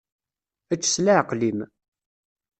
[0.73, 1.59] Ečč s leɛqel-im.